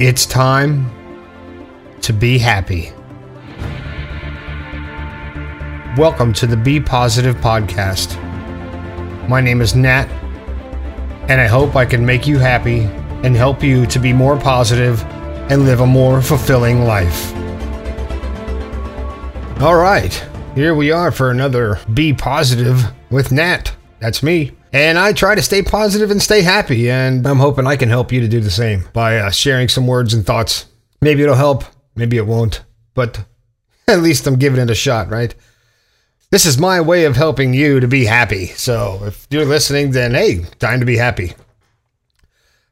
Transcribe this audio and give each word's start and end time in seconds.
It's 0.00 0.26
time 0.26 0.88
to 2.02 2.12
be 2.12 2.38
happy. 2.38 2.92
Welcome 6.00 6.32
to 6.34 6.46
the 6.46 6.56
Be 6.56 6.78
Positive 6.78 7.34
Podcast. 7.38 8.16
My 9.28 9.40
name 9.40 9.60
is 9.60 9.74
Nat, 9.74 10.04
and 11.28 11.40
I 11.40 11.48
hope 11.48 11.74
I 11.74 11.84
can 11.84 12.06
make 12.06 12.28
you 12.28 12.38
happy 12.38 12.82
and 13.24 13.34
help 13.34 13.60
you 13.60 13.86
to 13.86 13.98
be 13.98 14.12
more 14.12 14.38
positive 14.38 15.02
and 15.50 15.64
live 15.64 15.80
a 15.80 15.86
more 15.86 16.22
fulfilling 16.22 16.84
life. 16.84 17.34
All 19.60 19.74
right, 19.74 20.14
here 20.54 20.76
we 20.76 20.92
are 20.92 21.10
for 21.10 21.32
another 21.32 21.80
Be 21.92 22.14
Positive 22.14 22.84
with 23.10 23.32
Nat. 23.32 23.74
That's 23.98 24.22
me. 24.22 24.52
And 24.72 24.98
I 24.98 25.12
try 25.12 25.34
to 25.34 25.42
stay 25.42 25.62
positive 25.62 26.10
and 26.10 26.22
stay 26.22 26.42
happy, 26.42 26.90
and 26.90 27.26
I'm 27.26 27.38
hoping 27.38 27.66
I 27.66 27.76
can 27.76 27.88
help 27.88 28.12
you 28.12 28.20
to 28.20 28.28
do 28.28 28.40
the 28.40 28.50
same 28.50 28.84
by 28.92 29.18
uh, 29.18 29.30
sharing 29.30 29.68
some 29.68 29.86
words 29.86 30.12
and 30.12 30.26
thoughts. 30.26 30.66
Maybe 31.00 31.22
it'll 31.22 31.36
help, 31.36 31.64
maybe 31.94 32.18
it 32.18 32.26
won't, 32.26 32.62
but 32.94 33.24
at 33.88 34.00
least 34.00 34.26
I'm 34.26 34.36
giving 34.36 34.60
it 34.60 34.70
a 34.70 34.74
shot, 34.74 35.08
right? 35.08 35.34
This 36.30 36.44
is 36.44 36.58
my 36.58 36.82
way 36.82 37.06
of 37.06 37.16
helping 37.16 37.54
you 37.54 37.80
to 37.80 37.88
be 37.88 38.04
happy. 38.04 38.46
So 38.48 39.00
if 39.04 39.26
you're 39.30 39.46
listening, 39.46 39.92
then 39.92 40.12
hey, 40.12 40.44
time 40.58 40.80
to 40.80 40.86
be 40.86 40.98
happy. 40.98 41.32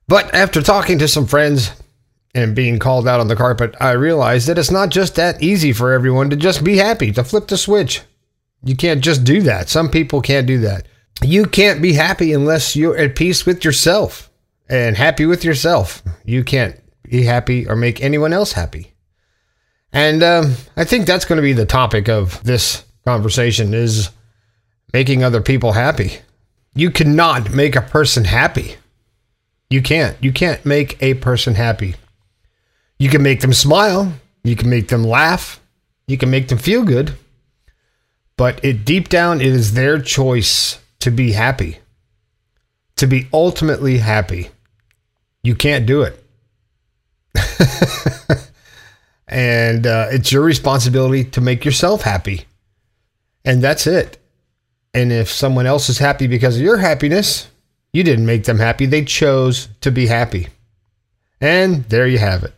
But 0.07 0.35
after 0.35 0.61
talking 0.61 0.99
to 0.99 1.09
some 1.09 1.27
friends 1.27 1.71
and 2.35 2.55
being 2.55 2.79
called 2.79 3.09
out 3.09 3.21
on 3.21 3.29
the 3.29 3.37
carpet, 3.37 3.75
I 3.81 3.93
realized 3.93 4.47
that 4.49 4.59
it's 4.59 4.71
not 4.71 4.91
just 4.91 5.15
that 5.15 5.43
easy 5.43 5.73
for 5.73 5.93
everyone 5.93 6.29
to 6.31 6.37
just 6.37 6.63
be 6.63 6.77
happy, 6.77 7.11
to 7.13 7.25
flip 7.25 7.49
the 7.49 7.57
switch. 7.57 8.03
You 8.63 8.77
can't 8.77 9.03
just 9.03 9.25
do 9.25 9.41
that. 9.43 9.71
Some 9.71 9.89
people 9.89 10.21
can't 10.21 10.47
do 10.47 10.59
that 10.59 10.87
you 11.23 11.47
can't 11.47 11.83
be 11.83 11.95
happy 11.95 12.33
unless 12.33 12.77
you're 12.77 12.97
at 12.97 13.17
peace 13.17 13.47
with 13.47 13.65
yourself 13.65 14.31
and 14.69 14.97
happy 14.97 15.27
with 15.27 15.45
yourself. 15.45 16.03
You 16.25 16.45
can't 16.45 16.79
be 17.05 17.23
happy 17.23 17.67
or 17.69 17.77
make 17.77 18.03
anyone 18.03 18.33
else 18.33 18.53
happy. 18.53 18.93
And 19.93 20.23
um, 20.23 20.55
I 20.77 20.85
think 20.85 21.07
that's 21.07 21.25
going 21.25 21.37
to 21.37 21.43
be 21.43 21.53
the 21.53 21.67
topic 21.67 22.09
of 22.09 22.43
this 22.45 22.85
conversation 23.05 23.73
is 23.73 24.11
making 24.93 25.23
other 25.23 25.41
people 25.41 25.73
happy. 25.73 26.19
You 26.75 26.91
cannot 26.91 27.55
make 27.55 27.77
a 27.77 27.81
person 27.81 28.25
happy. 28.25 28.77
You 29.71 29.81
can't. 29.83 30.17
You 30.23 30.33
can't 30.33 30.65
make 30.67 31.03
a 31.03 31.15
person 31.15 31.55
happy. 31.55 31.95
You 32.99 33.09
can 33.09 33.23
make 33.23 33.41
them 33.41 33.53
smile. 33.53 34.13
You 34.45 34.57
can 34.57 34.69
make 34.69 34.89
them 34.89 35.05
laugh. 35.05 35.61
You 36.07 36.19
can 36.19 36.31
make 36.31 36.49
them 36.49 36.59
feel 36.59 36.85
good. 36.85 37.15
But 38.37 38.63
it 38.65 38.85
deep 38.85 39.09
down, 39.09 39.41
it 39.41 39.47
is 39.47 39.73
their 39.73 39.99
choice 39.99 40.79
to 41.01 41.11
be 41.11 41.33
happy, 41.33 41.79
to 42.97 43.07
be 43.07 43.29
ultimately 43.33 43.99
happy. 43.99 44.51
You 45.43 45.55
can't 45.55 45.87
do 45.87 46.03
it. 46.03 46.23
and 49.29 49.87
uh, 49.87 50.09
it's 50.11 50.33
your 50.33 50.43
responsibility 50.43 51.25
to 51.25 51.41
make 51.41 51.65
yourself 51.65 52.03
happy. 52.03 52.45
And 53.45 53.63
that's 53.63 53.87
it. 53.87 54.19
And 54.93 55.13
if 55.13 55.31
someone 55.31 55.67
else 55.67 55.89
is 55.89 55.99
happy 55.99 56.27
because 56.27 56.57
of 56.57 56.63
your 56.63 56.79
happiness, 56.79 57.49
you 57.93 58.03
didn't 58.03 58.27
make 58.27 58.45
them 58.45 58.59
happy. 58.59 58.87
They 58.87 59.05
chose 59.05 59.69
to 59.83 59.91
be 59.91 60.07
happy. 60.07 60.49
And 61.41 61.85
there 61.85 62.07
you 62.07 62.19
have 62.19 62.45
it. 62.45 62.55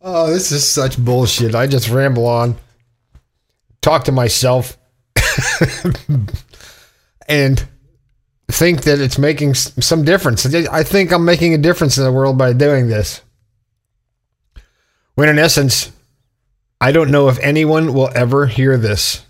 Oh, 0.00 0.32
this 0.32 0.52
is 0.52 0.68
such 0.68 0.98
bullshit. 0.98 1.54
I 1.54 1.66
just 1.66 1.90
ramble 1.90 2.26
on, 2.26 2.56
talk 3.82 4.04
to 4.04 4.12
myself. 4.12 4.78
and 7.28 7.66
think 8.50 8.82
that 8.82 9.00
it's 9.00 9.18
making 9.18 9.54
some 9.54 10.04
difference. 10.04 10.46
I 10.54 10.82
think 10.82 11.12
I'm 11.12 11.24
making 11.24 11.54
a 11.54 11.58
difference 11.58 11.98
in 11.98 12.04
the 12.04 12.12
world 12.12 12.38
by 12.38 12.52
doing 12.52 12.88
this. 12.88 13.22
When 15.14 15.28
in 15.28 15.38
essence, 15.38 15.92
I 16.80 16.92
don't 16.92 17.10
know 17.10 17.28
if 17.28 17.38
anyone 17.40 17.92
will 17.92 18.10
ever 18.14 18.46
hear 18.46 18.78
this 18.78 19.24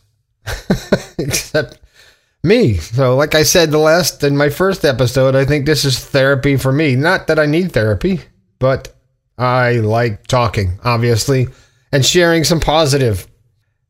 except 1.19 1.81
me. 2.43 2.75
So, 2.75 3.17
like 3.17 3.35
I 3.35 3.43
said 3.43 3.71
the 3.71 3.79
last 3.79 4.23
in 4.23 4.37
my 4.37 4.49
first 4.49 4.85
episode, 4.85 5.35
I 5.35 5.45
think 5.45 5.67
this 5.67 5.85
is 5.85 5.99
therapy 5.99 6.57
for 6.57 6.73
me. 6.73 6.97
Not 6.97 7.27
that 7.27 7.39
I 7.39 7.47
need 7.47 7.73
therapy, 7.73 8.21
but 8.59 8.95
I 9.37 9.75
like 9.75 10.27
talking, 10.27 10.79
obviously, 10.85 11.49
and 11.93 12.05
sharing 12.05 12.45
some 12.45 12.61
positive. 12.61 13.27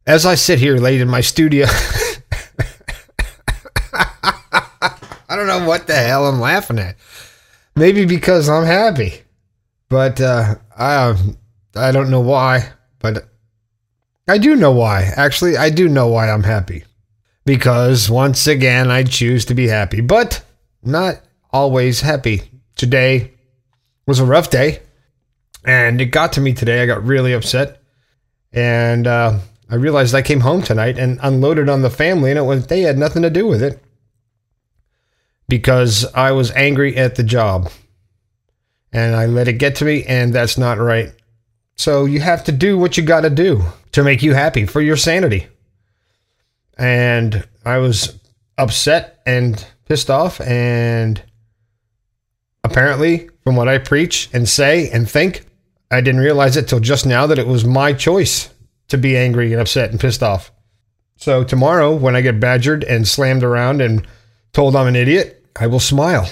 As 0.06 0.24
I 0.24 0.34
sit 0.34 0.58
here 0.58 0.78
late 0.78 1.00
in 1.00 1.08
my 1.08 1.20
studio 1.20 1.66
I 5.29 5.29
don't 5.40 5.60
know 5.62 5.68
what 5.68 5.86
the 5.86 5.94
hell 5.94 6.26
I'm 6.26 6.40
laughing 6.40 6.78
at. 6.78 6.96
Maybe 7.74 8.04
because 8.04 8.48
I'm 8.48 8.64
happy, 8.64 9.22
but 9.88 10.20
uh, 10.20 10.56
I 10.76 11.16
I 11.74 11.92
don't 11.92 12.10
know 12.10 12.20
why. 12.20 12.70
But 12.98 13.28
I 14.28 14.38
do 14.38 14.54
know 14.54 14.72
why. 14.72 15.10
Actually, 15.16 15.56
I 15.56 15.70
do 15.70 15.88
know 15.88 16.08
why 16.08 16.30
I'm 16.30 16.42
happy. 16.42 16.84
Because 17.44 18.10
once 18.10 18.46
again, 18.46 18.90
I 18.90 19.02
choose 19.04 19.46
to 19.46 19.54
be 19.54 19.68
happy, 19.68 20.00
but 20.00 20.44
not 20.82 21.20
always 21.50 22.00
happy. 22.02 22.42
Today 22.76 23.32
was 24.06 24.20
a 24.20 24.26
rough 24.26 24.50
day, 24.50 24.80
and 25.64 26.00
it 26.00 26.06
got 26.06 26.34
to 26.34 26.40
me 26.40 26.52
today. 26.52 26.82
I 26.82 26.86
got 26.86 27.04
really 27.04 27.32
upset, 27.32 27.82
and 28.52 29.06
uh, 29.06 29.38
I 29.70 29.74
realized 29.76 30.14
I 30.14 30.22
came 30.22 30.40
home 30.40 30.62
tonight 30.62 30.98
and 30.98 31.18
unloaded 31.22 31.68
on 31.68 31.82
the 31.82 31.90
family, 31.90 32.30
and 32.30 32.38
it 32.38 32.42
was 32.42 32.66
they 32.66 32.82
had 32.82 32.98
nothing 32.98 33.22
to 33.22 33.30
do 33.30 33.46
with 33.46 33.62
it 33.62 33.82
because 35.50 36.06
I 36.14 36.32
was 36.32 36.50
angry 36.52 36.96
at 36.96 37.16
the 37.16 37.22
job 37.22 37.70
and 38.92 39.14
I 39.14 39.26
let 39.26 39.48
it 39.48 39.54
get 39.54 39.76
to 39.76 39.84
me, 39.84 40.04
and 40.04 40.32
that's 40.32 40.56
not 40.56 40.78
right. 40.78 41.12
So 41.76 42.06
you 42.06 42.20
have 42.20 42.44
to 42.44 42.52
do 42.52 42.78
what 42.78 42.96
you 42.96 43.02
got 43.02 43.20
to 43.20 43.30
do 43.30 43.62
to 43.92 44.02
make 44.02 44.22
you 44.22 44.34
happy 44.34 44.66
for 44.66 44.80
your 44.80 44.96
sanity. 44.96 45.46
And 46.78 47.46
I 47.64 47.78
was 47.78 48.18
upset 48.58 49.20
and 49.26 49.64
pissed 49.84 50.10
off, 50.10 50.40
and 50.40 51.22
apparently, 52.64 53.28
from 53.44 53.56
what 53.56 53.68
I 53.68 53.78
preach 53.78 54.28
and 54.32 54.48
say 54.48 54.90
and 54.90 55.08
think, 55.08 55.46
I 55.90 56.00
didn't 56.00 56.20
realize 56.20 56.56
it 56.56 56.68
till 56.68 56.80
just 56.80 57.06
now 57.06 57.26
that 57.26 57.38
it 57.38 57.46
was 57.46 57.64
my 57.64 57.92
choice 57.92 58.52
to 58.88 58.98
be 58.98 59.16
angry 59.16 59.52
and 59.52 59.60
upset 59.60 59.90
and 59.90 60.00
pissed 60.00 60.22
off. 60.22 60.50
So 61.16 61.44
tomorrow, 61.44 61.94
when 61.94 62.16
I 62.16 62.22
get 62.22 62.40
badgered 62.40 62.82
and 62.84 63.06
slammed 63.06 63.44
around 63.44 63.82
and 63.82 64.06
told 64.52 64.74
I'm 64.74 64.86
an 64.86 64.96
idiot, 64.96 65.39
I 65.56 65.66
will 65.66 65.80
smile 65.80 66.28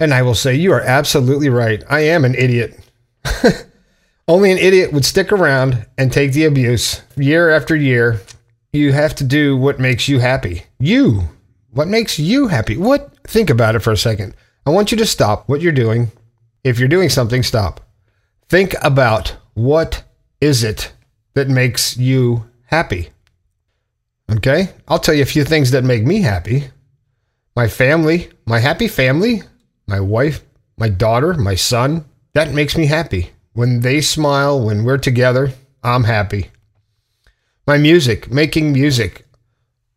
and 0.00 0.12
I 0.12 0.22
will 0.22 0.34
say, 0.34 0.54
You 0.54 0.72
are 0.72 0.80
absolutely 0.80 1.48
right. 1.48 1.82
I 1.88 2.00
am 2.00 2.24
an 2.24 2.34
idiot. 2.34 2.78
Only 4.28 4.50
an 4.50 4.58
idiot 4.58 4.92
would 4.92 5.04
stick 5.04 5.32
around 5.32 5.86
and 5.98 6.12
take 6.12 6.32
the 6.32 6.44
abuse 6.44 7.02
year 7.16 7.50
after 7.50 7.76
year. 7.76 8.20
You 8.72 8.92
have 8.92 9.14
to 9.16 9.24
do 9.24 9.56
what 9.56 9.78
makes 9.78 10.08
you 10.08 10.18
happy. 10.18 10.64
You. 10.78 11.28
What 11.70 11.88
makes 11.88 12.18
you 12.18 12.48
happy? 12.48 12.76
What? 12.76 13.16
Think 13.24 13.50
about 13.50 13.74
it 13.74 13.80
for 13.80 13.92
a 13.92 13.96
second. 13.96 14.34
I 14.66 14.70
want 14.70 14.90
you 14.90 14.98
to 14.98 15.06
stop 15.06 15.48
what 15.48 15.60
you're 15.60 15.72
doing. 15.72 16.10
If 16.62 16.78
you're 16.78 16.88
doing 16.88 17.08
something, 17.08 17.42
stop. 17.42 17.80
Think 18.48 18.74
about 18.82 19.36
what 19.54 20.02
is 20.40 20.64
it 20.64 20.92
that 21.34 21.48
makes 21.48 21.96
you 21.96 22.48
happy? 22.66 23.10
Okay? 24.30 24.70
I'll 24.88 24.98
tell 24.98 25.14
you 25.14 25.22
a 25.22 25.26
few 25.26 25.44
things 25.44 25.70
that 25.72 25.84
make 25.84 26.04
me 26.04 26.22
happy 26.22 26.68
my 27.56 27.68
family, 27.68 28.30
my 28.46 28.58
happy 28.58 28.88
family, 28.88 29.42
my 29.86 30.00
wife, 30.00 30.44
my 30.76 30.88
daughter, 30.88 31.34
my 31.34 31.54
son, 31.54 32.04
that 32.32 32.52
makes 32.52 32.76
me 32.76 32.86
happy. 32.86 33.30
When 33.52 33.80
they 33.80 34.00
smile, 34.00 34.60
when 34.60 34.82
we're 34.82 34.98
together, 34.98 35.52
I'm 35.82 36.04
happy. 36.04 36.50
My 37.66 37.78
music, 37.78 38.30
making 38.30 38.72
music. 38.72 39.26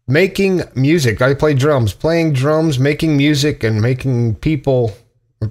Making 0.08 0.62
music. 0.76 1.22
I 1.22 1.34
play 1.34 1.56
drums. 1.56 1.94
Playing 1.94 2.34
drums, 2.34 2.78
making 2.78 3.18
music, 3.18 3.64
and 3.64 3.82
making 3.82 4.36
people, 4.36 4.96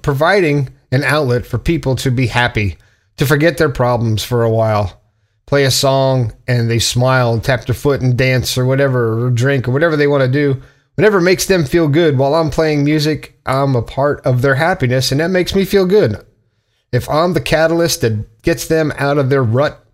providing 0.01 0.69
an 0.91 1.03
outlet 1.03 1.45
for 1.45 1.57
people 1.57 1.95
to 1.97 2.09
be 2.09 2.27
happy, 2.27 2.77
to 3.17 3.25
forget 3.25 3.57
their 3.57 3.69
problems 3.69 4.23
for 4.23 4.43
a 4.43 4.49
while. 4.49 5.01
Play 5.45 5.65
a 5.65 5.71
song 5.71 6.33
and 6.47 6.69
they 6.69 6.79
smile 6.79 7.33
and 7.33 7.43
tap 7.43 7.65
their 7.65 7.75
foot 7.75 8.01
and 8.01 8.17
dance 8.17 8.57
or 8.57 8.65
whatever, 8.65 9.25
or 9.25 9.29
drink 9.29 9.67
or 9.67 9.71
whatever 9.71 9.97
they 9.97 10.07
want 10.07 10.23
to 10.23 10.29
do 10.29 10.61
Whatever 10.97 11.21
makes 11.21 11.45
them 11.45 11.63
feel 11.63 11.87
good 11.87 12.17
while 12.17 12.33
I'm 12.33 12.49
playing 12.49 12.83
music, 12.83 13.39
I'm 13.45 13.75
a 13.75 13.83
part 13.83 14.25
of 14.25 14.41
their 14.41 14.55
happiness, 14.55 15.11
and 15.11 15.21
that 15.21 15.29
makes 15.29 15.53
me 15.53 15.63
feel 15.63 15.85
good. 15.85 16.25
If 16.91 17.07
I'm 17.07 17.33
the 17.33 17.41
catalyst 17.41 18.01
that 18.01 18.41
gets 18.41 18.67
them 18.67 18.91
out 18.97 19.19
of 19.19 19.29
their 19.29 19.43
rut, 19.43 19.85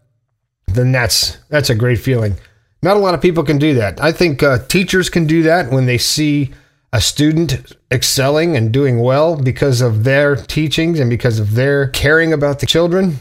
then 0.68 0.94
that's 0.94 1.40
that's 1.50 1.70
a 1.70 1.76
great 1.76 2.00
feeling. 2.00 2.38
Not 2.82 2.96
a 2.96 3.02
lot 3.02 3.16
of 3.16 3.22
people 3.22 3.44
can 3.44 3.58
do 3.58 3.74
that. 3.74 4.02
I 4.02 4.14
think 4.14 4.42
uh, 4.42 4.60
teachers 4.70 5.10
can 5.10 5.28
do 5.28 5.44
that 5.44 5.74
when 5.74 5.88
they 5.88 5.98
see 5.98 6.54
a 6.94 7.02
student 7.02 7.74
excelling 7.92 8.56
and 8.56 8.72
doing 8.72 9.02
well 9.02 9.36
because 9.36 9.82
of 9.82 10.06
their 10.06 10.38
teachings 10.38 11.02
and 11.02 11.10
because 11.10 11.38
of 11.38 11.56
their 11.56 11.90
caring 11.90 12.32
about 12.32 12.60
the 12.60 12.66
children. 12.66 13.20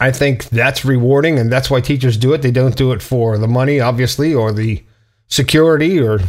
I 0.00 0.10
think 0.10 0.46
that's 0.48 0.84
rewarding, 0.84 1.38
and 1.38 1.52
that's 1.52 1.70
why 1.70 1.80
teachers 1.80 2.16
do 2.16 2.32
it. 2.32 2.42
They 2.42 2.50
don't 2.50 2.76
do 2.76 2.90
it 2.90 3.02
for 3.02 3.38
the 3.38 3.46
money, 3.46 3.78
obviously, 3.78 4.34
or 4.34 4.50
the 4.50 4.82
security 5.30 6.00
or 6.00 6.20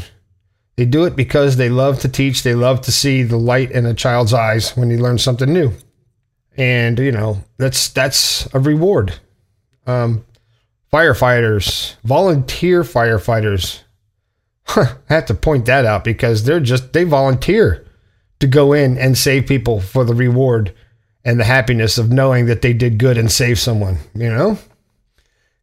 they 0.78 0.86
do 0.86 1.04
it 1.06 1.16
because 1.16 1.58
they 1.58 1.70
love 1.70 2.00
to 2.00 2.10
teach. 2.10 2.44
They 2.44 2.56
love 2.56 2.82
to 2.82 2.92
see 2.92 3.24
the 3.24 3.38
light 3.38 3.72
in 3.72 3.86
a 3.86 3.94
child's 3.94 4.34
eyes 4.34 4.76
when 4.78 4.90
he 4.90 4.98
learns 4.98 5.24
something 5.24 5.52
new. 5.52 5.74
and 6.58 7.00
you 7.00 7.12
know 7.12 7.44
that's 7.58 7.90
that's 7.90 8.54
a 8.54 8.60
reward. 8.60 9.14
Um, 9.88 10.26
firefighters, 10.92 11.96
volunteer 12.04 12.84
firefighters. 12.84 13.82
I 14.68 14.96
have 15.10 15.26
to 15.26 15.34
point 15.34 15.66
that 15.66 15.86
out 15.86 16.04
because 16.04 16.44
they're 16.44 16.60
just 16.60 16.94
they 16.94 17.04
volunteer 17.04 17.86
to 18.40 18.48
go 18.48 18.74
in 18.74 18.98
and 18.98 19.18
save 19.18 19.48
people 19.48 19.80
for 19.82 20.04
the 20.04 20.16
reward 20.16 20.74
and 21.24 21.40
the 21.40 21.44
happiness 21.44 21.98
of 21.98 22.12
knowing 22.12 22.48
that 22.48 22.62
they 22.62 22.74
did 22.74 22.98
good 22.98 23.18
and 23.18 23.32
saved 23.32 23.60
someone. 23.60 23.98
You 24.14 24.30
know. 24.30 24.58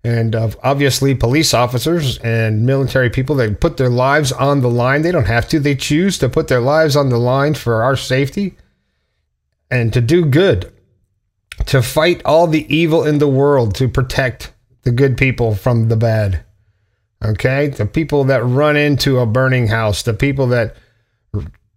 And 0.04 0.34
uh, 0.34 0.50
obviously, 0.62 1.14
police 1.14 1.52
officers 1.52 2.18
and 2.18 2.64
military 2.64 3.10
people 3.10 3.34
that 3.36 3.60
put 3.60 3.76
their 3.76 3.88
lives 3.88 4.30
on 4.30 4.60
the 4.60 4.70
line, 4.70 5.02
they 5.02 5.12
don't 5.12 5.26
have 5.26 5.48
to. 5.48 5.58
They 5.58 5.74
choose 5.74 6.18
to 6.18 6.28
put 6.28 6.48
their 6.48 6.60
lives 6.60 6.94
on 6.94 7.08
the 7.08 7.18
line 7.18 7.54
for 7.54 7.82
our 7.82 7.96
safety 7.96 8.56
and 9.70 9.92
to 9.92 10.00
do 10.00 10.24
good, 10.24 10.72
to 11.66 11.82
fight 11.82 12.22
all 12.24 12.46
the 12.46 12.72
evil 12.74 13.04
in 13.04 13.18
the 13.18 13.28
world, 13.28 13.74
to 13.76 13.88
protect 13.88 14.52
the 14.82 14.92
good 14.92 15.18
people 15.18 15.54
from 15.54 15.88
the 15.88 15.96
bad. 15.96 16.44
Okay? 17.24 17.66
The 17.68 17.86
people 17.86 18.24
that 18.24 18.44
run 18.44 18.76
into 18.76 19.18
a 19.18 19.26
burning 19.26 19.66
house, 19.66 20.02
the 20.02 20.14
people 20.14 20.46
that 20.48 20.76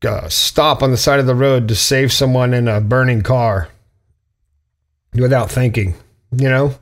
uh, 0.05 0.29
stop 0.29 0.83
on 0.83 0.91
the 0.91 0.97
side 0.97 1.19
of 1.19 1.25
the 1.25 1.35
road 1.35 1.67
to 1.67 1.75
save 1.75 2.13
someone 2.13 2.53
in 2.53 2.67
a 2.67 2.79
burning 2.79 3.23
car 3.23 3.69
without 5.13 5.51
thinking, 5.51 5.95
you 6.31 6.47
know? 6.47 6.75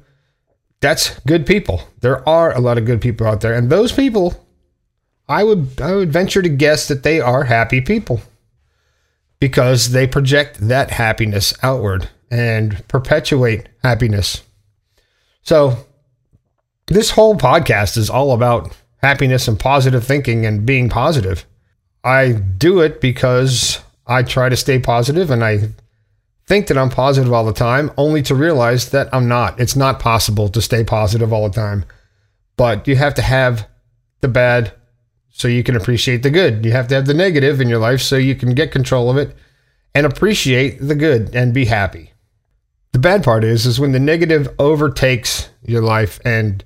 That's 0.82 1.20
good 1.22 1.46
people. 1.46 1.84
There 2.02 2.28
are 2.28 2.56
a 2.56 2.60
lot 2.60 2.78
of 2.78 2.86
good 2.86 3.02
people 3.02 3.28
out 3.28 3.42
there, 3.42 3.54
and 3.54 3.70
those 3.70 3.92
people, 3.92 4.46
I 5.28 5.44
would 5.44 5.80
I 5.82 5.96
would 5.96 6.12
venture 6.12 6.42
to 6.42 6.50
guess 6.50 6.88
that 6.88 7.04
they 7.04 7.20
are 7.20 7.44
happy 7.46 7.82
people 7.82 8.22
because 9.40 9.92
they 9.92 10.08
project 10.08 10.58
that 10.68 10.92
happiness 10.92 11.54
outward 11.64 12.10
and 12.32 12.88
perpetuate 12.88 13.70
happiness. 13.84 14.44
So, 15.42 15.86
this 16.88 17.12
whole 17.12 17.36
podcast 17.36 17.98
is 17.98 18.10
all 18.10 18.34
about 18.34 18.76
happiness 18.98 19.48
and 19.48 19.60
positive 19.60 20.04
thinking 20.04 20.46
and 20.46 20.66
being 20.66 20.90
positive. 20.90 21.46
I 22.04 22.34
do 22.34 22.80
it 22.80 23.02
because 23.02 23.80
I 24.08 24.24
try 24.24 24.50
to 24.50 24.56
stay 24.56 24.80
positive 24.80 25.30
and 25.30 25.44
I 25.44 25.70
think 26.50 26.66
that 26.68 26.78
I'm 26.80 26.90
positive 26.90 27.32
all 27.32 27.46
the 27.46 27.54
time, 27.54 27.92
only 27.96 28.24
to 28.24 28.34
realize 28.34 28.90
that 28.90 29.08
I'm 29.14 29.28
not. 29.28 29.60
It's 29.60 29.76
not 29.76 30.00
possible 30.00 30.50
to 30.50 30.62
stay 30.62 30.84
positive 30.84 31.32
all 31.32 31.48
the 31.48 31.56
time. 31.56 31.86
But 32.58 32.88
you 32.88 32.96
have 32.96 33.14
to 33.14 33.22
have 33.22 33.68
the 34.22 34.28
bad 34.28 34.74
so 35.30 35.48
you 35.48 35.64
can 35.64 35.76
appreciate 35.76 36.24
the 36.24 36.32
good. 36.32 36.66
You 36.66 36.72
have 36.72 36.88
to 36.88 36.96
have 36.96 37.06
the 37.06 37.14
negative 37.14 37.62
in 37.62 37.70
your 37.70 37.78
life 37.78 38.02
so 38.02 38.18
you 38.18 38.34
can 38.34 38.56
get 38.56 38.72
control 38.72 39.12
of 39.12 39.18
it 39.18 39.36
and 39.94 40.08
appreciate 40.08 40.80
the 40.80 40.96
good 40.96 41.36
and 41.36 41.54
be 41.54 41.66
happy. 41.66 42.14
The 42.94 43.00
bad 43.00 43.24
part 43.24 43.44
is 43.44 43.68
is 43.68 43.80
when 43.80 43.92
the 43.92 44.00
negative 44.00 44.50
overtakes 44.58 45.50
your 45.62 45.84
life 45.84 46.20
and 46.26 46.64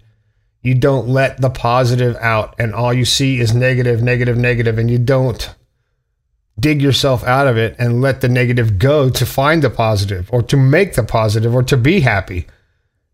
you 0.62 0.76
don't 0.76 1.10
let 1.10 1.42
the 1.42 1.50
positive 1.50 2.16
out 2.22 2.56
and 2.58 2.74
all 2.74 2.94
you 2.94 3.04
see 3.04 3.42
is 3.42 3.54
negative, 3.54 4.02
negative, 4.02 4.38
negative 4.38 4.78
and 4.78 4.90
you 4.90 4.98
don't 4.98 5.54
dig 6.60 6.82
yourself 6.82 7.24
out 7.24 7.48
of 7.48 7.58
it 7.58 7.76
and 7.80 8.02
let 8.02 8.22
the 8.22 8.30
negative 8.30 8.78
go 8.78 9.10
to 9.10 9.26
find 9.26 9.62
the 9.64 9.70
positive 9.70 10.30
or 10.32 10.42
to 10.44 10.58
make 10.58 10.96
the 10.96 11.04
positive 11.04 11.54
or 11.54 11.64
to 11.64 11.78
be 11.78 12.02
happy. 12.02 12.48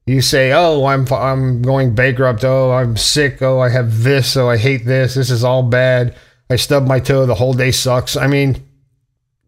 You 0.05 0.21
say, 0.21 0.51
"Oh, 0.51 0.85
I'm 0.85 1.07
I'm 1.11 1.61
going 1.61 1.93
bankrupt. 1.93 2.43
Oh, 2.43 2.71
I'm 2.71 2.97
sick. 2.97 3.41
Oh, 3.41 3.59
I 3.59 3.69
have 3.69 4.03
this. 4.03 4.35
Oh, 4.35 4.49
I 4.49 4.57
hate 4.57 4.85
this. 4.85 5.13
This 5.13 5.29
is 5.29 5.43
all 5.43 5.63
bad. 5.63 6.15
I 6.49 6.55
stubbed 6.55 6.87
my 6.87 6.99
toe. 6.99 7.25
The 7.25 7.35
whole 7.35 7.53
day 7.53 7.71
sucks." 7.71 8.17
I 8.17 8.27
mean, 8.27 8.63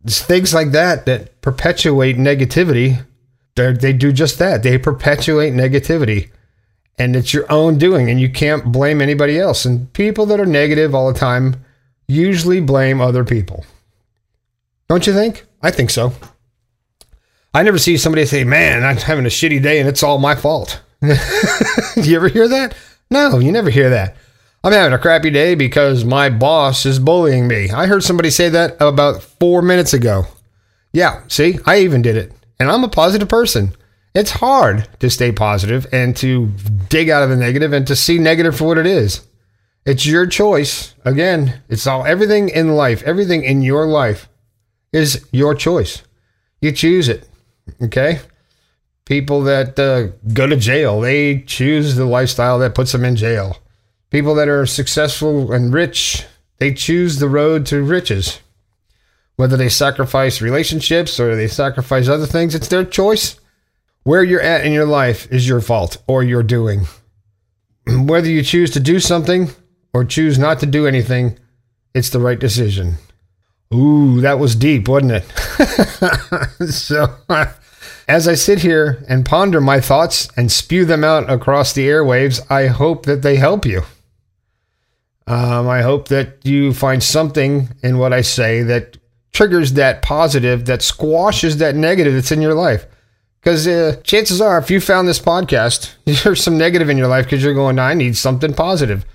it's 0.05 0.21
things 0.21 0.53
like 0.53 0.71
that 0.71 1.05
that 1.05 1.41
perpetuate 1.41 2.17
negativity. 2.17 3.03
They 3.55 3.73
they 3.73 3.93
do 3.93 4.11
just 4.11 4.39
that. 4.39 4.63
They 4.63 4.77
perpetuate 4.77 5.53
negativity. 5.53 6.29
And 6.97 7.15
it's 7.15 7.33
your 7.33 7.51
own 7.51 7.79
doing 7.79 8.11
and 8.11 8.19
you 8.21 8.29
can't 8.29 8.71
blame 8.71 9.01
anybody 9.01 9.39
else. 9.39 9.65
And 9.65 9.91
people 9.93 10.27
that 10.27 10.39
are 10.39 10.45
negative 10.45 10.93
all 10.93 11.11
the 11.11 11.17
time 11.17 11.55
usually 12.07 12.61
blame 12.61 13.01
other 13.01 13.23
people. 13.23 13.65
Don't 14.91 15.07
you 15.07 15.13
think? 15.13 15.45
I 15.61 15.71
think 15.71 15.89
so. 15.89 16.11
I 17.53 17.63
never 17.63 17.77
see 17.77 17.95
somebody 17.95 18.25
say, 18.25 18.43
"Man, 18.43 18.83
I'm 18.83 18.97
having 18.97 19.25
a 19.25 19.29
shitty 19.29 19.63
day 19.63 19.79
and 19.79 19.87
it's 19.87 20.03
all 20.03 20.17
my 20.17 20.35
fault." 20.35 20.81
you 21.01 22.13
ever 22.13 22.27
hear 22.27 22.49
that? 22.49 22.75
No, 23.09 23.39
you 23.39 23.53
never 23.53 23.69
hear 23.69 23.89
that. 23.89 24.17
I'm 24.65 24.73
having 24.73 24.91
a 24.91 24.99
crappy 24.99 25.29
day 25.29 25.55
because 25.55 26.03
my 26.03 26.29
boss 26.29 26.85
is 26.85 26.99
bullying 26.99 27.47
me. 27.47 27.69
I 27.69 27.85
heard 27.87 28.03
somebody 28.03 28.29
say 28.29 28.49
that 28.49 28.75
about 28.81 29.23
4 29.23 29.61
minutes 29.61 29.93
ago. 29.93 30.25
Yeah, 30.91 31.21
see? 31.29 31.57
I 31.65 31.77
even 31.77 32.01
did 32.01 32.17
it. 32.17 32.33
And 32.59 32.69
I'm 32.69 32.83
a 32.83 32.89
positive 32.89 33.29
person. 33.29 33.73
It's 34.13 34.31
hard 34.31 34.89
to 34.99 35.09
stay 35.09 35.31
positive 35.31 35.87
and 35.93 36.17
to 36.17 36.47
dig 36.89 37.09
out 37.09 37.23
of 37.23 37.29
the 37.29 37.37
negative 37.37 37.71
and 37.71 37.87
to 37.87 37.95
see 37.95 38.17
negative 38.17 38.57
for 38.57 38.65
what 38.65 38.77
it 38.77 38.87
is. 38.87 39.25
It's 39.85 40.05
your 40.05 40.27
choice. 40.27 40.95
Again, 41.05 41.61
it's 41.69 41.87
all 41.87 42.05
everything 42.05 42.49
in 42.49 42.75
life, 42.75 43.01
everything 43.03 43.45
in 43.45 43.61
your 43.61 43.85
life 43.85 44.27
is 44.93 45.25
your 45.31 45.55
choice. 45.55 46.03
You 46.61 46.71
choose 46.71 47.09
it. 47.09 47.27
Okay. 47.81 48.19
People 49.05 49.41
that 49.43 49.79
uh, 49.79 50.15
go 50.33 50.47
to 50.47 50.55
jail, 50.55 51.01
they 51.01 51.41
choose 51.41 51.95
the 51.95 52.05
lifestyle 52.05 52.59
that 52.59 52.75
puts 52.75 52.91
them 52.91 53.03
in 53.03 53.15
jail. 53.15 53.57
People 54.09 54.35
that 54.35 54.47
are 54.47 54.65
successful 54.65 55.51
and 55.51 55.73
rich, 55.73 56.25
they 56.59 56.73
choose 56.73 57.19
the 57.19 57.29
road 57.29 57.65
to 57.67 57.81
riches. 57.81 58.39
Whether 59.37 59.57
they 59.57 59.69
sacrifice 59.69 60.41
relationships 60.41 61.19
or 61.19 61.35
they 61.35 61.47
sacrifice 61.47 62.07
other 62.07 62.27
things, 62.27 62.53
it's 62.53 62.67
their 62.67 62.85
choice. 62.85 63.39
Where 64.03 64.23
you're 64.23 64.41
at 64.41 64.65
in 64.65 64.71
your 64.71 64.85
life 64.85 65.31
is 65.31 65.47
your 65.47 65.61
fault 65.61 65.97
or 66.07 66.23
your 66.23 66.43
doing. 66.43 66.87
Whether 67.87 68.29
you 68.29 68.43
choose 68.43 68.71
to 68.71 68.79
do 68.79 68.99
something 68.99 69.49
or 69.93 70.05
choose 70.05 70.37
not 70.37 70.59
to 70.59 70.65
do 70.65 70.85
anything, 70.85 71.39
it's 71.93 72.09
the 72.09 72.19
right 72.19 72.39
decision. 72.39 72.95
Ooh, 73.73 74.19
that 74.21 74.39
was 74.39 74.55
deep, 74.55 74.87
wasn't 74.87 75.23
it? 75.23 76.69
so, 76.69 77.15
as 78.07 78.27
I 78.27 78.33
sit 78.33 78.59
here 78.59 79.03
and 79.07 79.25
ponder 79.25 79.61
my 79.61 79.79
thoughts 79.79 80.27
and 80.35 80.51
spew 80.51 80.83
them 80.83 81.03
out 81.03 81.29
across 81.29 81.71
the 81.71 81.87
airwaves, 81.87 82.41
I 82.51 82.67
hope 82.67 83.05
that 83.05 83.21
they 83.21 83.37
help 83.37 83.65
you. 83.65 83.83
Um, 85.27 85.69
I 85.69 85.81
hope 85.81 86.09
that 86.09 86.45
you 86.45 86.73
find 86.73 87.01
something 87.01 87.69
in 87.81 87.97
what 87.97 88.11
I 88.11 88.21
say 88.21 88.63
that 88.63 88.97
triggers 89.31 89.73
that 89.73 90.01
positive, 90.01 90.65
that 90.65 90.81
squashes 90.81 91.57
that 91.57 91.75
negative 91.75 92.13
that's 92.13 92.33
in 92.33 92.41
your 92.41 92.53
life. 92.53 92.85
Because 93.39 93.65
uh, 93.65 94.01
chances 94.03 94.41
are, 94.41 94.57
if 94.57 94.69
you 94.69 94.81
found 94.81 95.07
this 95.07 95.19
podcast, 95.19 95.93
there's 96.23 96.43
some 96.43 96.57
negative 96.57 96.89
in 96.89 96.97
your 96.97 97.07
life 97.07 97.25
because 97.25 97.43
you're 97.43 97.53
going, 97.53 97.79
I 97.79 97.93
need 97.93 98.17
something 98.17 98.53
positive. 98.53 99.05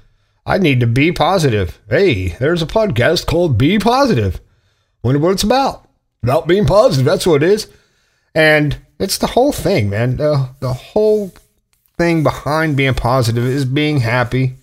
I 0.46 0.58
need 0.58 0.80
to 0.80 0.86
be 0.86 1.12
positive. 1.12 1.78
Hey, 1.90 2.28
there's 2.28 2.62
a 2.62 2.66
podcast 2.66 3.26
called 3.26 3.58
Be 3.58 3.78
Positive. 3.78 4.40
Wonder 5.02 5.20
what 5.20 5.32
it's 5.32 5.42
about. 5.42 5.88
About 6.22 6.46
being 6.46 6.66
positive. 6.66 7.04
That's 7.04 7.26
what 7.26 7.42
it 7.42 7.50
is. 7.50 7.68
And 8.34 8.76
it's 8.98 9.18
the 9.18 9.28
whole 9.28 9.52
thing, 9.52 9.90
man. 9.90 10.16
The, 10.16 10.48
the 10.60 10.72
whole 10.72 11.32
thing 11.96 12.22
behind 12.22 12.76
being 12.76 12.94
positive 12.94 13.44
is 13.44 13.64
being 13.64 14.00
happy. 14.00 14.56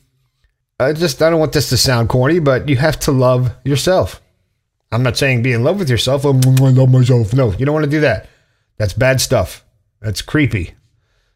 I 0.79 0.93
just, 0.93 1.21
I 1.21 1.29
don't 1.29 1.39
want 1.39 1.53
this 1.53 1.69
to 1.69 1.77
sound 1.77 2.09
corny, 2.09 2.39
but 2.39 2.67
you 2.67 2.75
have 2.77 2.99
to 3.01 3.11
love 3.11 3.51
yourself. 3.63 4.21
I'm 4.91 5.03
not 5.03 5.17
saying 5.17 5.41
be 5.41 5.53
in 5.53 5.63
love 5.63 5.79
with 5.79 5.89
yourself. 5.89 6.23
Oh, 6.25 6.39
I 6.61 6.69
love 6.69 6.91
myself. 6.91 7.33
No, 7.33 7.51
you 7.53 7.65
don't 7.65 7.73
want 7.73 7.85
to 7.85 7.91
do 7.91 8.01
that. 8.01 8.29
That's 8.77 8.93
bad 8.93 9.21
stuff. 9.21 9.63
That's 10.01 10.21
creepy. 10.21 10.73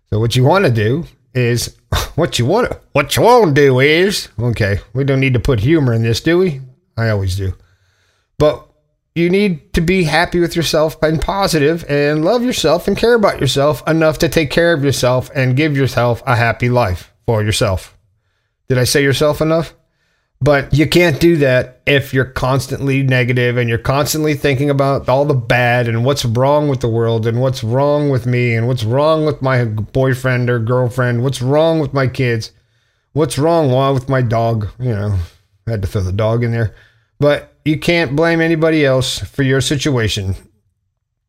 So 0.09 0.19
what 0.19 0.35
you 0.35 0.43
want 0.43 0.65
to 0.65 0.71
do 0.71 1.05
is 1.33 1.75
what 2.15 2.37
you 2.37 2.45
want. 2.45 2.71
What 2.91 3.15
you 3.15 3.23
want 3.23 3.55
to 3.55 3.61
do 3.61 3.79
is 3.79 4.29
okay. 4.39 4.79
We 4.93 5.03
don't 5.03 5.19
need 5.19 5.33
to 5.33 5.39
put 5.39 5.59
humor 5.59 5.93
in 5.93 6.03
this, 6.03 6.21
do 6.21 6.37
we? 6.37 6.61
I 6.95 7.09
always 7.09 7.35
do. 7.35 7.53
But 8.37 8.66
you 9.17 9.29
need 9.29 9.73
to 9.73 9.81
be 9.81 10.03
happy 10.03 10.39
with 10.39 10.55
yourself 10.55 11.01
and 11.01 11.21
positive 11.21 11.83
and 11.89 12.23
love 12.23 12.43
yourself 12.43 12.87
and 12.87 12.95
care 12.95 13.15
about 13.15 13.41
yourself 13.41 13.85
enough 13.87 14.19
to 14.19 14.29
take 14.29 14.51
care 14.51 14.73
of 14.73 14.83
yourself 14.83 15.31
and 15.33 15.57
give 15.57 15.75
yourself 15.75 16.21
a 16.27 16.35
happy 16.35 16.69
life 16.69 17.11
for 17.25 17.43
yourself. 17.43 17.97
Did 18.69 18.77
I 18.77 18.83
say 18.83 19.01
yourself 19.01 19.41
enough? 19.41 19.73
But 20.39 20.71
you 20.71 20.87
can't 20.87 21.19
do 21.19 21.37
that 21.37 21.81
if 21.87 22.13
you're 22.13 22.25
constantly 22.25 23.01
negative 23.01 23.57
and 23.57 23.67
you're 23.67 23.79
constantly 23.79 24.35
thinking 24.35 24.69
about 24.69 25.09
all 25.09 25.25
the 25.25 25.33
bad 25.33 25.87
and 25.87 26.05
what's 26.05 26.25
wrong 26.25 26.67
with 26.67 26.81
the 26.81 26.87
world 26.87 27.25
and 27.25 27.41
what's 27.41 27.63
wrong 27.63 28.09
with 28.09 28.27
me 28.27 28.53
and 28.53 28.67
what's 28.67 28.83
wrong 28.83 29.25
with 29.25 29.41
my 29.41 29.65
boyfriend 29.65 30.47
or 30.47 30.59
girlfriend, 30.59 31.23
what's 31.23 31.41
wrong 31.41 31.79
with 31.79 31.91
my 31.91 32.05
kids, 32.05 32.51
what's 33.13 33.39
wrong 33.39 33.71
with 33.95 34.09
my 34.09 34.21
dog. 34.21 34.67
You 34.79 34.93
know, 34.93 35.17
I 35.65 35.71
had 35.71 35.81
to 35.81 35.87
throw 35.87 36.01
the 36.01 36.11
dog 36.11 36.43
in 36.43 36.51
there. 36.51 36.75
But 37.19 37.56
you 37.67 37.77
can't 37.77 38.15
blame 38.15 38.39
anybody 38.39 38.85
else 38.85 39.19
for 39.19 39.43
your 39.43 39.61
situation. 39.61 40.35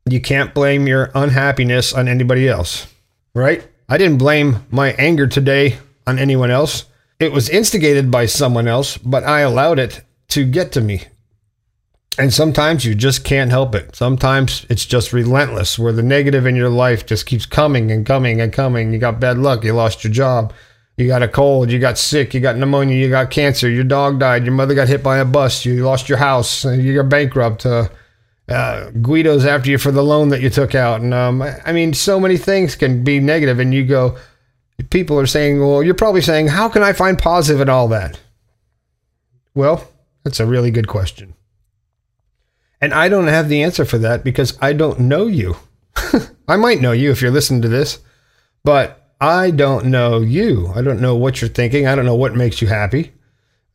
You 0.09 0.21
can't 0.21 0.55
blame 0.55 0.87
your 0.87 1.11
unhappiness 1.15 1.93
on 1.93 2.09
anybody 2.09 2.49
else, 2.49 2.87
right? 3.35 3.67
I 3.89 3.99
didn't 3.99 4.19
blame 4.19 4.65
my 4.71 4.93
anger 4.93 5.27
today 5.27 5.79
on 6.07 6.19
anyone 6.19 6.51
else. 6.51 6.85
It 7.19 7.33
was 7.33 7.49
instigated 7.49 8.11
by 8.11 8.27
someone 8.27 8.69
else, 8.69 8.97
but 8.97 9.25
I 9.25 9.41
allowed 9.41 9.79
it 9.79 10.03
to 10.29 10.45
get 10.45 10.71
to 10.73 10.81
me. 10.81 11.03
And 12.19 12.33
sometimes 12.33 12.85
you 12.85 12.95
just 12.95 13.25
can't 13.25 13.51
help 13.51 13.75
it. 13.75 13.95
Sometimes 13.95 14.67
it's 14.69 14.87
just 14.87 15.13
relentless, 15.13 15.79
where 15.79 15.93
the 15.93 16.03
negative 16.03 16.47
in 16.47 16.57
your 16.57 16.71
life 16.71 17.07
just 17.07 17.27
keeps 17.27 17.47
coming 17.47 17.91
and 17.91 18.07
coming 18.07 18.41
and 18.41 18.53
coming. 18.53 18.93
You 18.93 18.99
got 18.99 19.21
bad 19.21 19.39
luck, 19.39 19.65
you 19.65 19.73
lost 19.73 20.05
your 20.05 20.13
job, 20.13 20.53
you 20.99 21.07
got 21.07 21.23
a 21.23 21.29
cold, 21.29 21.71
you 21.71 21.79
got 21.79 21.97
sick, 21.97 22.35
you 22.35 22.41
got 22.41 22.57
pneumonia, 22.57 22.97
you 22.97 23.09
got 23.09 23.31
cancer, 23.31 23.71
your 23.71 23.85
dog 23.85 24.19
died, 24.19 24.45
your 24.45 24.53
mother 24.53 24.75
got 24.75 24.89
hit 24.89 25.01
by 25.01 25.19
a 25.19 25.25
bus, 25.25 25.65
you 25.65 25.85
lost 25.85 26.09
your 26.09 26.19
house, 26.19 26.65
you 26.65 26.93
got 26.93 27.09
bankrupt. 27.09 27.65
Uh, 27.65 27.89
uh, 28.49 28.91
Guido's 28.91 29.47
after 29.47 29.71
you 29.71 29.79
for 29.79 29.93
the 29.93 30.03
loan 30.03 30.31
that 30.31 30.41
you 30.41 30.51
took 30.51 30.75
out. 30.75 31.01
And 31.01 31.15
um, 31.15 31.41
I 31.41 31.71
mean, 31.71 31.95
so 31.95 32.19
many 32.19 32.37
things 32.37 32.75
can 32.75 33.05
be 33.05 33.21
negative, 33.21 33.61
and 33.61 33.73
you 33.73 33.85
go, 33.85 34.19
people 34.91 35.17
are 35.21 35.27
saying, 35.27 35.61
well, 35.61 35.85
you're 35.85 35.95
probably 35.95 36.21
saying, 36.21 36.49
how 36.49 36.69
can 36.69 36.83
I 36.83 36.93
find 36.93 37.17
positive 37.17 37.61
in 37.61 37.69
all 37.69 37.87
that? 37.89 38.19
Well, 39.55 39.89
that's 40.25 40.41
a 40.41 40.47
really 40.47 40.73
good 40.73 40.89
question. 40.89 41.35
And 42.81 42.93
I 42.93 43.09
don't 43.09 43.29
have 43.29 43.49
the 43.49 43.63
answer 43.63 43.85
for 43.85 43.99
that 43.99 44.25
because 44.25 44.59
I 44.61 44.73
don't 44.73 44.99
know 45.01 45.27
you. 45.27 45.57
I 46.49 46.57
might 46.57 46.81
know 46.81 46.93
you 46.93 47.13
if 47.13 47.23
you're 47.23 47.31
listening 47.31 47.63
to 47.63 47.69
this, 47.69 48.01
but 48.65 48.98
I 49.21 49.51
don't 49.51 49.87
know 49.87 50.21
you. 50.21 50.73
I 50.75 50.83
don't 50.83 51.01
know 51.01 51.17
what 51.17 51.41
you're 51.41 51.49
thinking. 51.49 51.87
I 51.87 51.95
don't 51.95 52.05
know 52.05 52.15
what 52.15 52.35
makes 52.35 52.63
you 52.63 52.69
happy. 52.69 53.13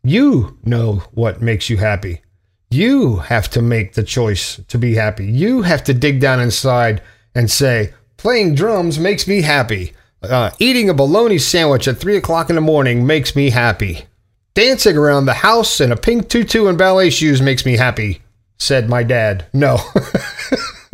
You 0.04 0.58
know 0.64 1.04
what 1.12 1.42
makes 1.42 1.70
you 1.70 1.78
happy. 1.78 2.22
You 2.70 3.18
have 3.18 3.50
to 3.52 3.62
make 3.62 3.94
the 3.94 4.04
choice 4.04 4.60
to 4.68 4.78
be 4.78 4.96
happy. 4.96 5.26
You 5.26 5.62
have 5.62 5.84
to 5.86 5.94
dig 5.94 6.20
down 6.20 6.40
inside 6.40 7.02
and 7.36 7.50
say, 7.50 7.94
playing 8.18 8.56
drums 8.56 9.00
makes 9.00 9.28
me 9.28 9.42
happy. 9.42 9.94
Uh, 10.22 10.52
eating 10.60 10.90
a 10.90 10.94
bologna 10.94 11.38
sandwich 11.38 11.88
at 11.88 11.98
3 11.98 12.18
o'clock 12.18 12.50
in 12.50 12.56
the 12.56 12.62
morning 12.62 13.06
makes 13.06 13.36
me 13.36 13.50
happy. 13.50 14.06
Dancing 14.54 14.98
around 14.98 15.26
the 15.26 15.34
house 15.34 15.82
in 15.82 15.92
a 15.92 15.98
pink 15.98 16.30
tutu 16.30 16.68
and 16.68 16.78
ballet 16.78 17.10
shoes 17.10 17.42
makes 17.42 17.66
me 17.66 17.76
happy 17.76 18.22
said 18.64 18.90
my 18.90 19.04
dad. 19.04 19.46
No. 19.54 19.78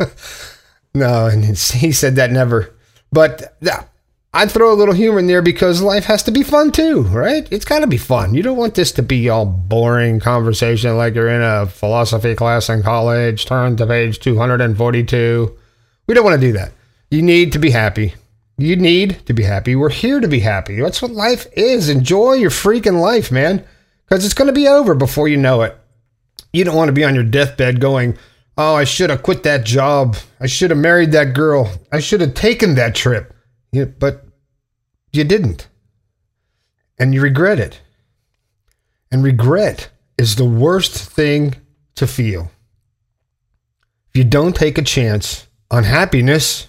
no, 0.94 1.26
and 1.26 1.44
he 1.44 1.92
said 1.92 2.16
that 2.16 2.30
never. 2.32 2.74
But 3.12 3.56
I'd 4.32 4.50
throw 4.50 4.72
a 4.72 4.78
little 4.78 4.94
humor 4.94 5.18
in 5.18 5.26
there 5.26 5.42
because 5.42 5.82
life 5.82 6.04
has 6.04 6.22
to 6.22 6.30
be 6.30 6.44
fun 6.44 6.70
too, 6.70 7.02
right? 7.02 7.48
It's 7.50 7.64
got 7.64 7.80
to 7.80 7.88
be 7.88 7.96
fun. 7.96 8.32
You 8.32 8.44
don't 8.44 8.56
want 8.56 8.76
this 8.76 8.92
to 8.92 9.02
be 9.02 9.28
all 9.28 9.44
boring 9.44 10.20
conversation 10.20 10.96
like 10.96 11.16
you're 11.16 11.28
in 11.28 11.42
a 11.42 11.66
philosophy 11.66 12.36
class 12.36 12.68
in 12.68 12.84
college. 12.84 13.46
Turn 13.46 13.76
to 13.76 13.86
page 13.86 14.20
242. 14.20 15.58
We 16.06 16.14
don't 16.14 16.24
want 16.24 16.40
to 16.40 16.46
do 16.46 16.52
that. 16.52 16.72
You 17.10 17.22
need 17.22 17.52
to 17.52 17.58
be 17.58 17.70
happy. 17.70 18.14
You 18.56 18.76
need 18.76 19.26
to 19.26 19.32
be 19.32 19.42
happy. 19.42 19.74
We're 19.74 19.88
here 19.88 20.20
to 20.20 20.28
be 20.28 20.40
happy. 20.40 20.80
That's 20.80 21.02
what 21.02 21.10
life 21.10 21.48
is. 21.54 21.88
Enjoy 21.88 22.34
your 22.34 22.50
freaking 22.50 23.00
life, 23.00 23.32
man, 23.32 23.64
because 24.04 24.24
it's 24.24 24.34
going 24.34 24.46
to 24.46 24.52
be 24.52 24.68
over 24.68 24.94
before 24.94 25.26
you 25.26 25.38
know 25.38 25.62
it. 25.62 25.76
You 26.52 26.62
don't 26.62 26.76
want 26.76 26.88
to 26.88 26.92
be 26.92 27.04
on 27.04 27.16
your 27.16 27.24
deathbed 27.24 27.80
going, 27.80 28.16
Oh, 28.56 28.76
I 28.76 28.84
should 28.84 29.10
have 29.10 29.22
quit 29.24 29.42
that 29.42 29.64
job. 29.64 30.16
I 30.38 30.46
should 30.46 30.70
have 30.70 30.78
married 30.78 31.12
that 31.12 31.34
girl. 31.34 31.72
I 31.90 31.98
should 31.98 32.20
have 32.20 32.34
taken 32.34 32.76
that 32.76 32.94
trip. 32.94 33.34
Yeah, 33.72 33.84
but 33.84 34.26
you 35.12 35.24
didn't. 35.24 35.68
And 36.98 37.14
you 37.14 37.20
regret 37.20 37.58
it. 37.58 37.80
And 39.10 39.22
regret 39.22 39.88
is 40.18 40.36
the 40.36 40.44
worst 40.44 40.94
thing 40.94 41.56
to 41.96 42.06
feel. 42.06 42.50
If 44.08 44.16
you 44.16 44.24
don't 44.24 44.56
take 44.56 44.78
a 44.78 44.82
chance 44.82 45.46
on 45.70 45.84
happiness, 45.84 46.66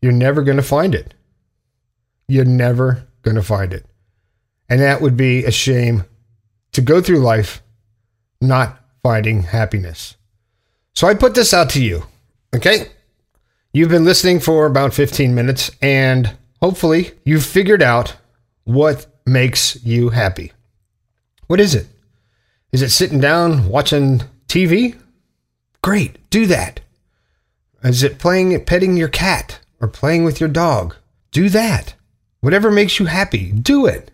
you're 0.00 0.12
never 0.12 0.42
going 0.42 0.56
to 0.56 0.62
find 0.62 0.94
it. 0.94 1.14
You're 2.26 2.44
never 2.44 3.06
going 3.22 3.36
to 3.36 3.42
find 3.42 3.72
it. 3.72 3.86
And 4.68 4.80
that 4.80 5.00
would 5.00 5.16
be 5.16 5.44
a 5.44 5.50
shame 5.50 6.04
to 6.72 6.80
go 6.80 7.00
through 7.00 7.20
life 7.20 7.62
not 8.40 8.80
finding 9.02 9.42
happiness. 9.42 10.16
So 10.94 11.06
I 11.06 11.14
put 11.14 11.34
this 11.34 11.54
out 11.54 11.70
to 11.70 11.82
you. 11.82 12.04
Okay? 12.54 12.88
You've 13.74 13.88
been 13.88 14.04
listening 14.04 14.38
for 14.38 14.66
about 14.66 14.92
15 14.92 15.34
minutes, 15.34 15.70
and 15.80 16.36
hopefully 16.60 17.12
you've 17.24 17.46
figured 17.46 17.82
out 17.82 18.16
what 18.64 19.06
makes 19.24 19.82
you 19.82 20.10
happy. 20.10 20.52
What 21.46 21.58
is 21.58 21.74
it? 21.74 21.86
Is 22.70 22.82
it 22.82 22.90
sitting 22.90 23.18
down 23.18 23.68
watching 23.68 24.24
TV? 24.46 25.00
Great, 25.80 26.28
do 26.28 26.44
that. 26.48 26.80
Is 27.82 28.02
it 28.02 28.18
playing, 28.18 28.62
petting 28.66 28.98
your 28.98 29.08
cat 29.08 29.60
or 29.80 29.88
playing 29.88 30.24
with 30.24 30.38
your 30.38 30.50
dog? 30.50 30.94
Do 31.30 31.48
that. 31.48 31.94
Whatever 32.40 32.70
makes 32.70 32.98
you 32.98 33.06
happy, 33.06 33.52
do 33.52 33.86
it. 33.86 34.10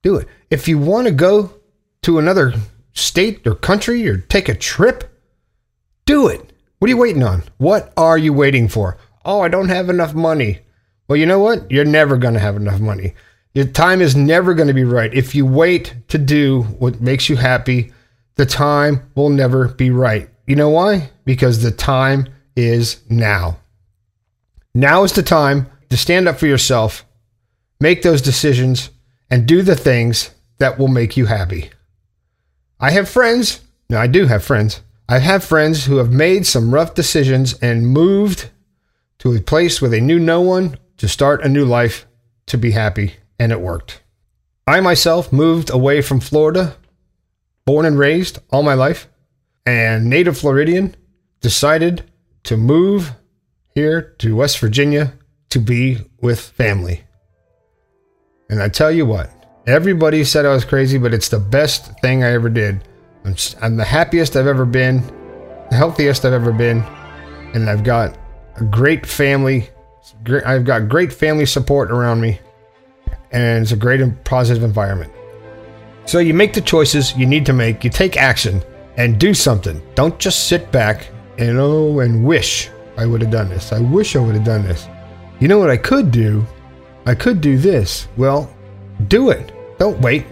Do 0.00 0.16
it. 0.16 0.26
If 0.48 0.68
you 0.68 0.78
want 0.78 1.06
to 1.06 1.12
go 1.12 1.52
to 2.00 2.18
another 2.18 2.54
state 2.94 3.46
or 3.46 3.56
country 3.56 4.08
or 4.08 4.16
take 4.16 4.48
a 4.48 4.54
trip, 4.54 5.20
do 6.06 6.28
it. 6.28 6.53
What 6.84 6.88
are 6.88 6.96
you 6.96 6.98
waiting 6.98 7.22
on? 7.22 7.42
What 7.56 7.94
are 7.96 8.18
you 8.18 8.34
waiting 8.34 8.68
for? 8.68 8.98
Oh, 9.24 9.40
I 9.40 9.48
don't 9.48 9.70
have 9.70 9.88
enough 9.88 10.12
money. 10.12 10.58
Well, 11.08 11.16
you 11.16 11.24
know 11.24 11.38
what? 11.38 11.70
You're 11.70 11.86
never 11.86 12.18
going 12.18 12.34
to 12.34 12.40
have 12.40 12.56
enough 12.56 12.78
money. 12.78 13.14
Your 13.54 13.64
time 13.64 14.02
is 14.02 14.14
never 14.14 14.52
going 14.52 14.68
to 14.68 14.74
be 14.74 14.84
right. 14.84 15.14
If 15.14 15.34
you 15.34 15.46
wait 15.46 15.94
to 16.08 16.18
do 16.18 16.64
what 16.78 17.00
makes 17.00 17.30
you 17.30 17.36
happy, 17.36 17.94
the 18.34 18.44
time 18.44 19.10
will 19.14 19.30
never 19.30 19.68
be 19.68 19.88
right. 19.88 20.28
You 20.46 20.56
know 20.56 20.68
why? 20.68 21.08
Because 21.24 21.62
the 21.62 21.70
time 21.70 22.28
is 22.54 23.00
now. 23.08 23.56
Now 24.74 25.04
is 25.04 25.14
the 25.14 25.22
time 25.22 25.70
to 25.88 25.96
stand 25.96 26.28
up 26.28 26.38
for 26.38 26.46
yourself, 26.46 27.06
make 27.80 28.02
those 28.02 28.20
decisions, 28.20 28.90
and 29.30 29.48
do 29.48 29.62
the 29.62 29.74
things 29.74 30.32
that 30.58 30.78
will 30.78 30.88
make 30.88 31.16
you 31.16 31.24
happy. 31.24 31.70
I 32.78 32.90
have 32.90 33.08
friends. 33.08 33.62
No, 33.88 33.98
I 33.98 34.06
do 34.06 34.26
have 34.26 34.44
friends. 34.44 34.82
I 35.08 35.18
have 35.18 35.44
friends 35.44 35.84
who 35.84 35.96
have 35.98 36.10
made 36.10 36.46
some 36.46 36.72
rough 36.72 36.94
decisions 36.94 37.54
and 37.60 37.86
moved 37.86 38.50
to 39.18 39.34
a 39.34 39.40
place 39.40 39.80
where 39.80 39.90
they 39.90 40.00
knew 40.00 40.18
no 40.18 40.40
one 40.40 40.78
to 40.96 41.08
start 41.08 41.44
a 41.44 41.48
new 41.48 41.64
life 41.64 42.06
to 42.46 42.58
be 42.58 42.70
happy, 42.70 43.14
and 43.38 43.52
it 43.52 43.60
worked. 43.60 44.02
I 44.66 44.80
myself 44.80 45.32
moved 45.32 45.70
away 45.70 46.00
from 46.00 46.20
Florida, 46.20 46.76
born 47.64 47.84
and 47.86 47.98
raised 47.98 48.38
all 48.50 48.62
my 48.62 48.74
life, 48.74 49.08
and 49.66 50.08
native 50.08 50.38
Floridian, 50.38 50.96
decided 51.40 52.10
to 52.44 52.56
move 52.56 53.12
here 53.74 54.14
to 54.18 54.36
West 54.36 54.58
Virginia 54.58 55.14
to 55.50 55.58
be 55.58 55.98
with 56.20 56.40
family. 56.40 57.04
And 58.48 58.62
I 58.62 58.68
tell 58.68 58.90
you 58.90 59.06
what, 59.06 59.30
Everybody 59.66 60.24
said 60.24 60.44
I 60.44 60.52
was 60.52 60.64
crazy, 60.64 60.98
but 60.98 61.14
it's 61.14 61.30
the 61.30 61.38
best 61.38 61.98
thing 62.00 62.22
I 62.22 62.32
ever 62.32 62.50
did. 62.50 62.86
I'm, 63.24 63.34
I'm 63.62 63.76
the 63.76 63.84
happiest 63.84 64.36
I've 64.36 64.46
ever 64.46 64.64
been, 64.64 65.00
the 65.70 65.76
healthiest 65.76 66.24
I've 66.24 66.32
ever 66.32 66.52
been, 66.52 66.82
and 67.54 67.68
I've 67.70 67.84
got 67.84 68.16
a 68.56 68.64
great 68.64 69.06
family. 69.06 69.68
I've 70.44 70.64
got 70.64 70.88
great 70.88 71.12
family 71.12 71.46
support 71.46 71.90
around 71.90 72.20
me, 72.20 72.38
and 73.32 73.62
it's 73.62 73.72
a 73.72 73.76
great 73.76 74.00
and 74.00 74.22
positive 74.24 74.62
environment. 74.62 75.12
So 76.06 76.18
you 76.18 76.34
make 76.34 76.52
the 76.52 76.60
choices 76.60 77.16
you 77.16 77.24
need 77.24 77.46
to 77.46 77.54
make, 77.54 77.82
you 77.82 77.90
take 77.90 78.18
action, 78.18 78.62
and 78.98 79.18
do 79.18 79.32
something. 79.32 79.82
Don't 79.94 80.18
just 80.18 80.48
sit 80.48 80.70
back 80.70 81.08
and 81.38 81.58
oh 81.58 82.00
and 82.00 82.24
wish 82.24 82.68
I 82.98 83.06
would 83.06 83.22
have 83.22 83.30
done 83.30 83.48
this. 83.48 83.72
I 83.72 83.80
wish 83.80 84.14
I 84.14 84.20
would 84.20 84.34
have 84.34 84.44
done 84.44 84.62
this. 84.62 84.86
You 85.40 85.48
know 85.48 85.58
what 85.58 85.70
I 85.70 85.76
could 85.76 86.10
do? 86.10 86.46
I 87.06 87.14
could 87.14 87.40
do 87.40 87.58
this. 87.58 88.06
Well, 88.16 88.54
do 89.08 89.30
it. 89.30 89.52
Don't 89.78 90.00
wait. 90.00 90.26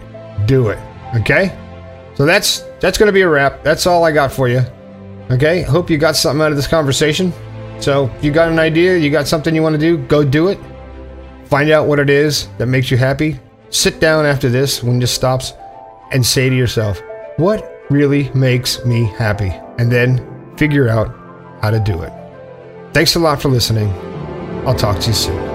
Do 0.45 0.69
it. 0.69 0.79
Okay? 1.15 1.57
So 2.15 2.25
that's 2.25 2.63
that's 2.83 2.97
going 2.97 3.07
to 3.07 3.13
be 3.13 3.21
a 3.21 3.29
wrap. 3.29 3.63
That's 3.63 3.87
all 3.87 4.03
I 4.03 4.11
got 4.11 4.29
for 4.29 4.49
you. 4.49 4.61
Okay? 5.31 5.61
Hope 5.61 5.89
you 5.89 5.97
got 5.97 6.17
something 6.17 6.41
out 6.41 6.51
of 6.51 6.57
this 6.57 6.67
conversation. 6.67 7.31
So, 7.79 8.11
if 8.17 8.25
you 8.25 8.31
got 8.31 8.51
an 8.51 8.59
idea, 8.59 8.97
you 8.97 9.09
got 9.09 9.25
something 9.25 9.55
you 9.55 9.63
want 9.63 9.73
to 9.75 9.79
do, 9.79 9.97
go 9.97 10.25
do 10.25 10.49
it. 10.49 10.59
Find 11.45 11.71
out 11.71 11.87
what 11.87 11.97
it 11.99 12.09
is 12.09 12.49
that 12.57 12.65
makes 12.65 12.91
you 12.91 12.97
happy. 12.97 13.39
Sit 13.69 14.01
down 14.01 14.25
after 14.25 14.49
this 14.49 14.83
when 14.83 14.99
this 14.99 15.13
stops 15.13 15.53
and 16.11 16.25
say 16.25 16.49
to 16.49 16.55
yourself, 16.55 17.01
what 17.37 17.85
really 17.89 18.29
makes 18.33 18.83
me 18.85 19.05
happy? 19.05 19.53
And 19.77 19.89
then 19.89 20.55
figure 20.57 20.89
out 20.89 21.07
how 21.61 21.71
to 21.71 21.79
do 21.79 22.01
it. 22.01 22.11
Thanks 22.91 23.15
a 23.15 23.19
lot 23.19 23.41
for 23.41 23.47
listening. 23.47 23.87
I'll 24.67 24.75
talk 24.75 24.99
to 24.99 25.07
you 25.07 25.13
soon. 25.13 25.52